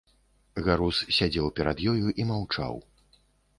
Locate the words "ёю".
1.93-2.07